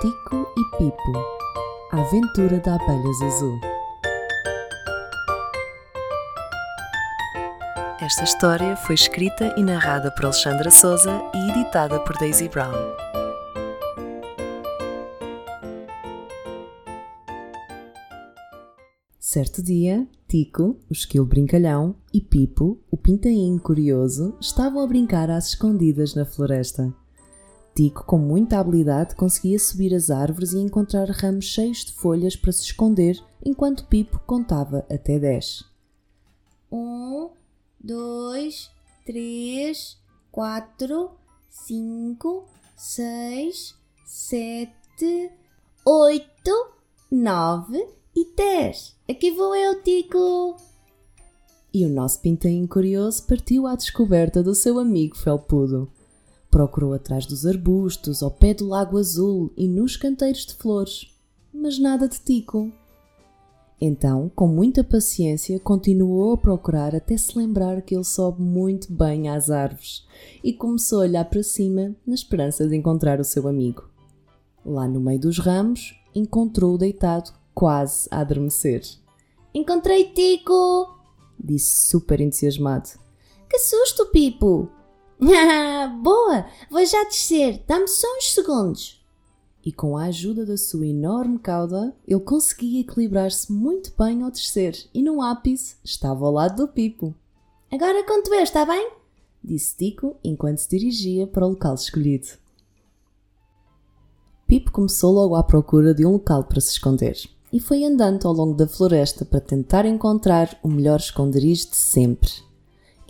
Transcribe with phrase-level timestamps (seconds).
[0.00, 1.12] Tico e Pipo
[1.90, 3.58] A aventura da abelha Zuzu
[8.00, 12.72] Esta história foi escrita e narrada por Alexandra Souza e editada por Daisy Brown.
[19.18, 25.48] Certo dia, Tico, o esquilo brincalhão, e Pipo, o pintainho curioso, estavam a brincar às
[25.48, 26.94] escondidas na floresta.
[27.78, 32.50] Tico, com muita habilidade, conseguia subir as árvores e encontrar ramos cheios de folhas para
[32.50, 35.62] se esconder, enquanto Pipo contava até dez.
[36.72, 37.30] Um,
[37.78, 38.68] dois,
[39.06, 39.96] três,
[40.32, 41.12] quatro,
[41.48, 45.30] cinco, seis, sete,
[45.86, 46.72] oito,
[47.08, 47.78] nove
[48.12, 48.96] e dez.
[49.08, 50.56] Aqui vou eu, Tico!
[51.72, 55.88] E o nosso pintainho curioso partiu à descoberta do seu amigo felpudo.
[56.58, 61.06] Procurou atrás dos arbustos, ao pé do lago azul e nos canteiros de flores,
[61.54, 62.72] mas nada de Tico.
[63.80, 69.28] Então, com muita paciência, continuou a procurar até se lembrar que ele sobe muito bem
[69.28, 70.04] às árvores
[70.42, 73.88] e começou a olhar para cima na esperança de encontrar o seu amigo.
[74.66, 78.82] Lá no meio dos ramos, encontrou-o deitado, quase a adormecer.
[79.54, 80.98] Encontrei Tico!
[81.38, 82.88] Disse super entusiasmado.
[83.48, 84.76] Que susto, Pipo!
[85.22, 86.46] Ah, boa!
[86.70, 87.62] Vou já descer.
[87.66, 89.04] Dá-me só uns segundos.
[89.64, 94.74] E com a ajuda da sua enorme cauda, ele conseguia equilibrar-se muito bem ao descer
[94.94, 97.14] e num ápice estava ao lado do Pipo.
[97.70, 98.92] Agora conto eu, está bem?
[99.44, 102.28] Disse Tico enquanto se dirigia para o local escolhido.
[104.46, 107.18] Pipo começou logo à procura de um local para se esconder
[107.52, 112.30] e foi andando ao longo da floresta para tentar encontrar o melhor esconderijo de sempre.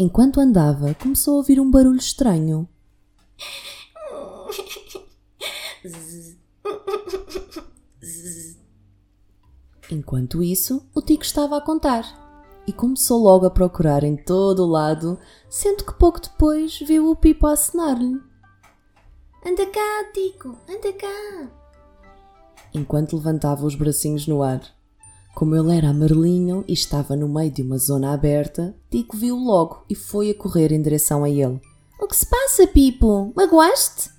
[0.01, 2.69] Enquanto andava, começou a ouvir um barulho estranho.
[9.91, 14.71] Enquanto isso, o Tico estava a contar e começou logo a procurar em todo o
[14.71, 15.19] lado,
[15.51, 18.21] sendo que pouco depois viu o Pipo a acenar-lhe.
[19.45, 21.51] Anda cá, Tico, anda cá!
[22.73, 24.78] Enquanto levantava os bracinhos no ar.
[25.35, 29.85] Como ele era amarelinho e estava no meio de uma zona aberta, Tico viu logo
[29.89, 31.61] e foi a correr em direção a ele.
[32.01, 33.33] O que se passa, Pipo?
[33.37, 34.11] Magoaste?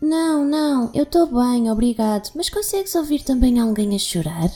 [0.00, 2.30] Não, não, eu estou bem, obrigado.
[2.34, 4.50] Mas consegues ouvir também alguém a chorar?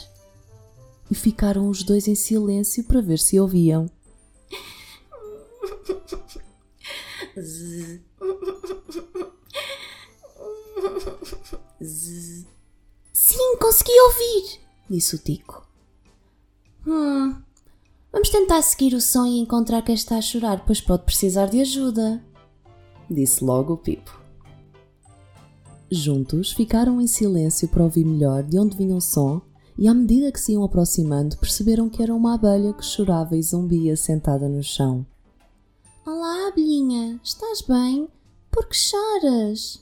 [1.10, 3.90] E ficaram os dois em silêncio para ver se ouviam.
[13.12, 15.64] Sim, consegui ouvir, disse o Tico.
[16.84, 17.36] Hum,
[18.12, 21.60] vamos tentar seguir o som e encontrar quem está a chorar, pois pode precisar de
[21.60, 22.20] ajuda,
[23.08, 24.18] disse logo o Pipo.
[25.90, 29.40] Juntos ficaram em silêncio para ouvir melhor de onde vinha o som
[29.78, 33.42] e, à medida que se iam aproximando, perceberam que era uma abelha que chorava e
[33.42, 35.06] zumbia sentada no chão.
[36.06, 38.08] Olá, abelhinha, estás bem?
[38.50, 39.80] Por que choras?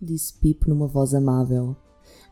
[0.00, 1.76] Disse Pipo numa voz amável.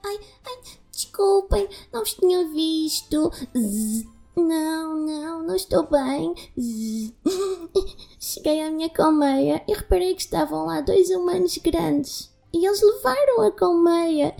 [0.02, 0.58] Ai, ai,
[0.98, 3.31] desculpem, não vos tinha visto.
[3.56, 4.06] Zzz.
[4.36, 6.34] Não, não, não estou bem.
[6.59, 7.12] Zzz.
[8.19, 12.32] Cheguei à minha colmeia e reparei que estavam lá dois humanos grandes.
[12.53, 14.34] E eles levaram a colmeia.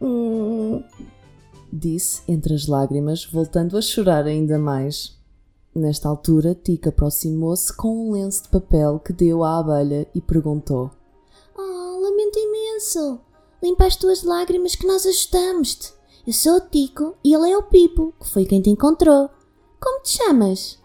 [0.00, 0.82] Hum.
[1.72, 5.16] Disse entre as lágrimas, voltando a chorar ainda mais.
[5.74, 10.90] Nesta altura, Tica aproximou-se com um lenço de papel que deu à abelha e perguntou:
[11.56, 13.20] Oh, lamento imenso.
[13.62, 15.92] Limpa as tuas lágrimas que nós ajudamos-te.
[16.26, 19.30] Eu sou o Tico e ele é o Pipo, que foi quem te encontrou.
[19.80, 20.78] Como te chamas?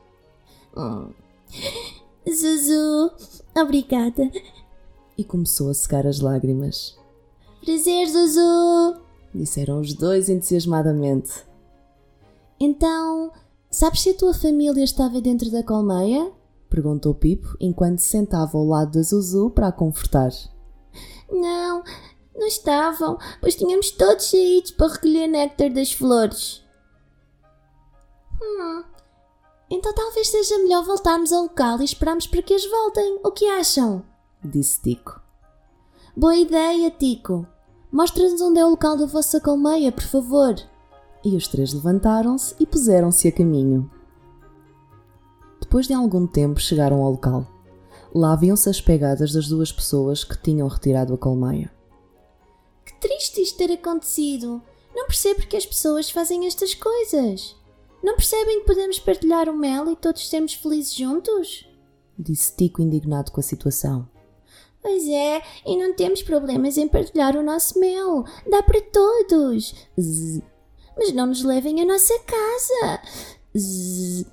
[0.76, 1.10] Hum.
[2.30, 3.12] Zuzu,
[3.56, 4.32] obrigada.
[5.18, 6.98] E começou a secar as lágrimas.
[7.64, 9.02] Prazer, Zuzu!
[9.34, 11.44] Disseram os dois entusiasmadamente.
[12.60, 13.32] Então,
[13.70, 16.32] sabes se a tua família estava dentro da colmeia?
[16.70, 20.32] Perguntou Pipo enquanto se sentava ao lado da Zuzu para a confortar.
[21.32, 21.84] Não,
[22.36, 26.64] não estavam, pois tínhamos todos saído para recolher néctar das flores.
[28.42, 28.84] Hum,
[29.70, 33.20] então talvez seja melhor voltarmos ao local e esperarmos para que eles voltem.
[33.24, 34.04] O que acham?
[34.44, 35.20] Disse Tico.
[36.16, 37.48] Boa ideia, Tico.
[37.92, 40.56] Mostra-nos onde é o local da vossa colmeia, por favor.
[41.24, 43.90] E os três levantaram-se e puseram-se a caminho.
[45.60, 47.48] Depois de algum tempo chegaram ao local.
[48.14, 51.72] Lá viam-se as pegadas das duas pessoas que tinham retirado a colmeia.
[53.04, 54.64] Triste isto ter acontecido.
[54.96, 57.54] Não percebo porque as pessoas fazem estas coisas.
[58.02, 61.68] Não percebem que podemos partilhar o mel e todos sermos felizes juntos?
[62.18, 64.08] Disse Tico indignado com a situação.
[64.82, 68.24] Pois é, e não temos problemas em partilhar o nosso mel.
[68.50, 69.76] Dá para todos.
[70.00, 70.42] Zzz.
[70.96, 73.02] Mas não nos levem à nossa casa.
[73.58, 74.26] Zzz.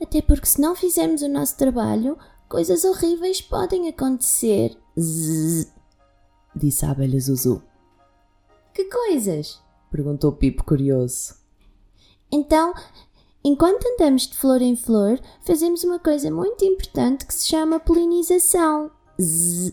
[0.00, 2.16] Até porque se não fizermos o nosso trabalho,
[2.48, 4.74] coisas horríveis podem acontecer.
[4.98, 5.70] Zzz.
[6.54, 7.62] Disse a abelha Zuzu.
[8.76, 9.58] Que coisas?
[9.90, 11.34] Perguntou Pipo curioso.
[12.30, 12.74] Então,
[13.42, 18.90] enquanto andamos de flor em flor, fazemos uma coisa muito importante que se chama polinização.
[19.18, 19.72] Zzz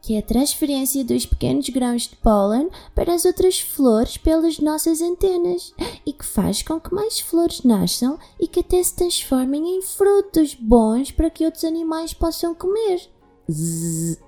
[0.00, 5.00] que é a transferência dos pequenos grãos de pólen para as outras flores pelas nossas
[5.00, 5.72] antenas
[6.04, 10.54] e que faz com que mais flores nasçam e que até se transformem em frutos
[10.54, 13.08] bons para que outros animais possam comer.
[13.48, 14.20] Zzz.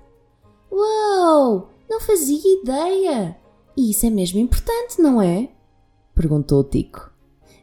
[0.71, 1.69] Uau!
[1.89, 3.43] Não fazia ideia!
[3.77, 5.49] E isso é mesmo importante, não é?
[6.13, 7.11] Perguntou o Tico.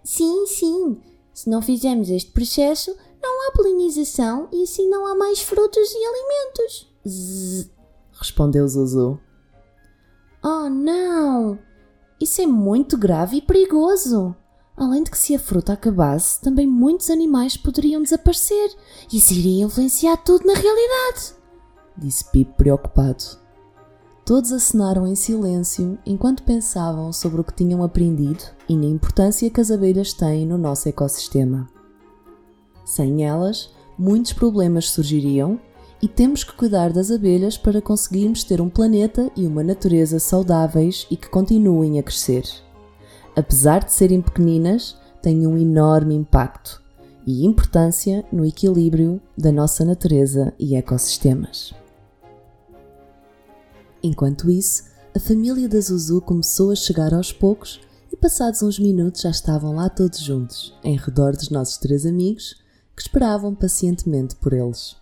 [0.04, 1.00] Sim, sim.
[1.32, 6.04] Se não fizermos este processo, não há polinização e assim não há mais frutos e
[6.04, 6.92] alimentos.
[7.06, 7.70] Zzz
[8.22, 9.18] respondeu Zuzu.
[10.44, 11.58] Oh, não!
[12.20, 14.34] Isso é muito grave e perigoso.
[14.76, 18.70] Além de que, se a fruta acabasse, também muitos animais poderiam desaparecer
[19.12, 21.34] e isso iria influenciar tudo na realidade.
[21.96, 23.41] Disse Pip preocupado.
[24.24, 29.60] Todos acenaram em silêncio enquanto pensavam sobre o que tinham aprendido e na importância que
[29.60, 31.68] as abelhas têm no nosso ecossistema.
[32.84, 35.58] Sem elas, muitos problemas surgiriam
[36.00, 41.06] e temos que cuidar das abelhas para conseguirmos ter um planeta e uma natureza saudáveis
[41.10, 42.44] e que continuem a crescer.
[43.34, 46.80] Apesar de serem pequeninas, têm um enorme impacto
[47.26, 51.81] e importância no equilíbrio da nossa natureza e ecossistemas.
[54.02, 54.84] Enquanto isso,
[55.14, 59.74] a família da Zuzu começou a chegar aos poucos e, passados uns minutos, já estavam
[59.76, 62.56] lá todos juntos, em redor dos nossos três amigos,
[62.96, 64.96] que esperavam pacientemente por eles.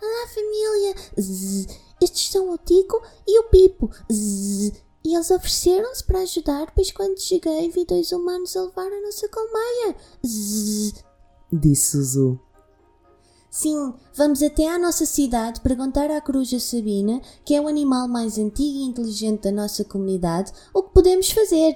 [0.00, 0.94] Olá, família!
[1.18, 1.66] Zzz.
[2.00, 3.90] Estes são o Tico e o Pipo.
[4.12, 4.72] Zzz.
[5.04, 9.28] E eles ofereceram-se para ajudar, pois quando cheguei vi dois humanos a levar a nossa
[9.28, 9.96] colmeia.
[10.24, 11.04] Zzz.
[11.50, 12.38] Disse Zuzu.
[13.50, 18.38] Sim, vamos até à nossa cidade perguntar à coruja Sabina, que é o animal mais
[18.38, 21.74] antigo e inteligente da nossa comunidade, o que podemos fazer.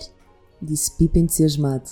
[0.60, 1.90] Disse Pipo entusiasmado.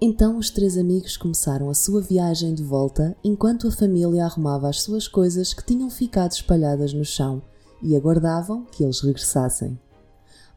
[0.00, 4.82] Então os três amigos começaram a sua viagem de volta enquanto a família arrumava as
[4.82, 7.42] suas coisas que tinham ficado espalhadas no chão
[7.82, 9.78] e aguardavam que eles regressassem.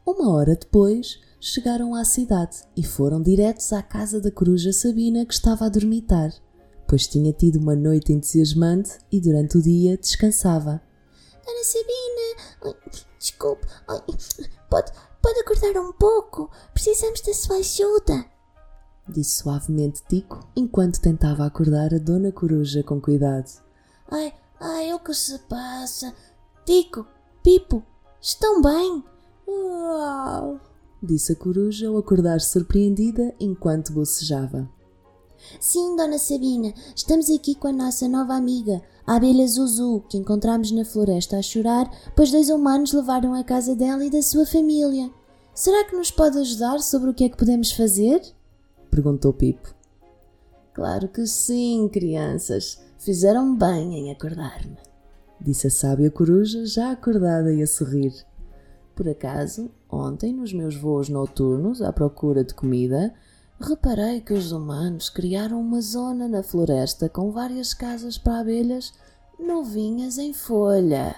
[0.04, 5.34] Uma hora depois, chegaram à cidade e foram diretos à casa da coruja Sabina que
[5.34, 6.32] estava a dormitar,
[6.88, 10.80] pois tinha tido uma noite entusiasmante e durante o dia descansava.
[11.44, 12.76] Dona Sabina,
[13.18, 13.66] desculpe,
[14.68, 14.92] pode,
[15.22, 16.50] pode acordar um pouco?
[16.72, 18.36] Precisamos da sua ajuda
[19.08, 23.48] disse suavemente Tico, enquanto tentava acordar a Dona Coruja com cuidado.
[24.10, 26.12] Ai, ai, o que se passa?
[26.64, 27.06] Tico,
[27.42, 27.82] Pipo,
[28.20, 29.04] estão bem?
[29.46, 30.60] Uau!
[31.02, 34.68] disse a coruja ao acordar surpreendida enquanto bocejava.
[35.60, 40.70] Sim, Dona Sabina, estamos aqui com a nossa nova amiga, a abelha Zuzu, que encontramos
[40.70, 45.10] na floresta a chorar, pois dois humanos levaram a casa dela e da sua família.
[45.54, 48.20] Será que nos pode ajudar sobre o que é que podemos fazer?
[48.90, 49.74] perguntou Pipo.
[50.72, 52.78] Claro que sim, crianças.
[52.98, 54.76] Fizeram bem em acordar-me,
[55.40, 58.12] disse a sábia coruja, já acordada e a sorrir.
[58.94, 63.14] Por acaso, ontem, nos meus voos noturnos à procura de comida,
[63.60, 68.92] reparei que os humanos criaram uma zona na floresta com várias casas para abelhas
[69.38, 71.16] novinhas em folha.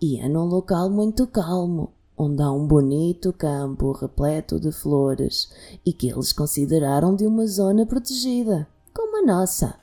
[0.00, 5.50] E é num local muito calmo, onde há um bonito campo repleto de flores
[5.84, 9.78] e que eles consideraram de uma zona protegida, como a nossa.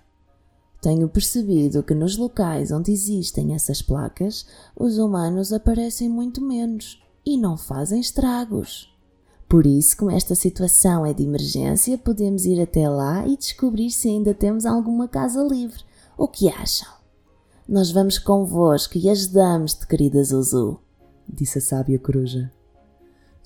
[0.82, 7.38] Tenho percebido que nos locais onde existem essas placas, os humanos aparecem muito menos e
[7.38, 8.97] não fazem estragos.
[9.48, 14.10] Por isso, como esta situação é de emergência, podemos ir até lá e descobrir se
[14.10, 15.84] ainda temos alguma casa livre.
[16.18, 16.90] O que acham?
[17.68, 20.80] Nós vamos convosco e ajudamos-te, querida Zuzu
[21.28, 22.52] disse a sábia coruja.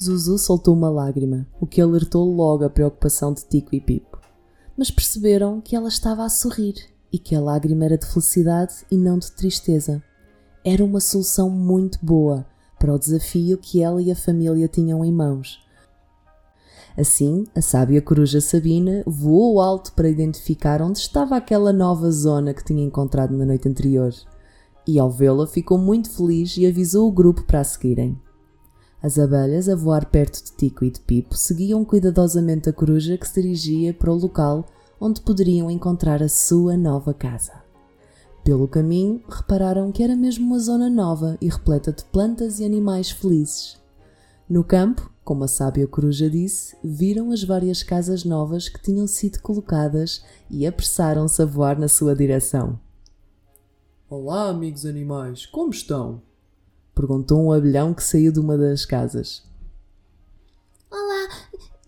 [0.01, 4.19] Zuzu soltou uma lágrima, o que alertou logo a preocupação de Tico e Pipo.
[4.77, 6.75] Mas perceberam que ela estava a sorrir
[7.11, 10.01] e que a lágrima era de felicidade e não de tristeza.
[10.63, 12.45] Era uma solução muito boa
[12.79, 15.59] para o desafio que ela e a família tinham em mãos.
[16.97, 22.63] Assim, a sábia coruja Sabina voou alto para identificar onde estava aquela nova zona que
[22.63, 24.13] tinha encontrado na noite anterior
[24.87, 28.19] e ao vê-la ficou muito feliz e avisou o grupo para a seguirem.
[29.01, 33.27] As abelhas, a voar perto de Tico e de Pipo, seguiam cuidadosamente a coruja que
[33.27, 34.65] se dirigia para o local
[34.99, 37.53] onde poderiam encontrar a sua nova casa.
[38.43, 43.09] Pelo caminho, repararam que era mesmo uma zona nova e repleta de plantas e animais
[43.09, 43.80] felizes.
[44.51, 49.41] No campo, como a sábia coruja disse, viram as várias casas novas que tinham sido
[49.41, 52.77] colocadas e apressaram-se a voar na sua direção.
[54.09, 56.21] Olá, amigos animais, como estão?
[56.93, 59.41] Perguntou um abelhão que saiu de uma das casas.
[60.91, 61.29] Olá,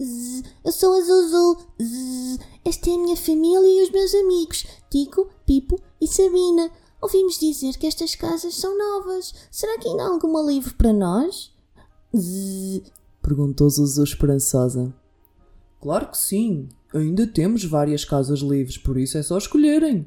[0.01, 1.67] zzz, eu sou a Zuzu.
[1.81, 6.71] Zzz, esta é a minha família e os meus amigos, Tico, Pipo e Sabina.
[7.01, 9.33] Ouvimos dizer que estas casas são novas.
[9.51, 11.52] Será que ainda há alguma livre para nós?
[13.23, 14.93] Perguntou Zuzu esperançosa.
[15.81, 16.69] Claro que sim.
[16.93, 20.05] Ainda temos várias casas livres, por isso é só escolherem.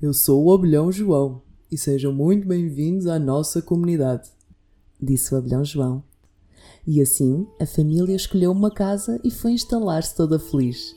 [0.00, 4.30] Eu sou o abelhão João e sejam muito bem-vindos à nossa comunidade,
[5.02, 6.04] disse o abelhão João.
[6.86, 10.94] E assim a família escolheu uma casa e foi instalar-se toda feliz.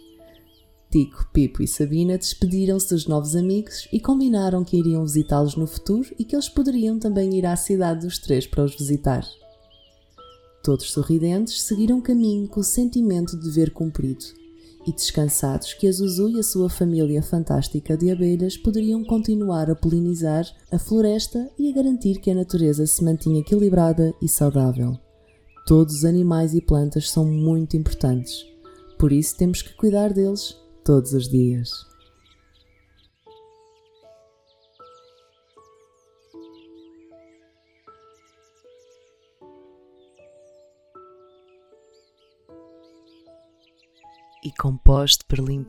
[0.92, 6.08] Tico, Pipo e Sabina despediram-se dos novos amigos e combinaram que iriam visitá-los no futuro
[6.20, 9.26] e que eles poderiam também ir à cidade dos três para os visitar.
[10.64, 14.26] Todos sorridentes seguiram caminho com o sentimento de dever cumprido
[14.86, 19.76] e descansados que a Zuzu e a sua família fantástica de abelhas poderiam continuar a
[19.76, 24.98] polinizar a floresta e a garantir que a natureza se mantinha equilibrada e saudável.
[25.68, 28.46] Todos os animais e plantas são muito importantes,
[28.98, 31.91] por isso temos que cuidar deles todos os dias.
[44.44, 45.64] E composto por Lim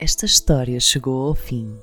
[0.00, 1.78] esta história chegou ao fim.